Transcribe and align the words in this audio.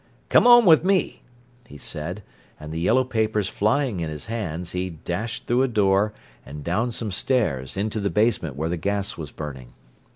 "Come 0.29 0.47
on 0.47 0.65
with 0.65 0.83
me," 0.83 1.21
he 1.67 1.77
said, 1.77 2.23
and 2.59 2.73
the 2.73 2.79
yellow 2.79 3.03
papers 3.03 3.47
flying 3.47 3.99
in 3.99 4.09
his 4.09 4.25
hands, 4.25 4.71
he 4.71 4.89
dashed 4.89 5.45
through 5.45 5.61
a 5.61 5.67
door 5.67 6.11
and 6.43 6.63
down 6.63 6.89
some 6.91 7.11
stairs, 7.11 7.77
into 7.77 7.99
the 7.99 8.09
basement 8.09 8.55
where 8.55 8.67
the 8.69 8.77
gas 8.77 9.15
was 9.15 9.29
burning. 9.31 9.73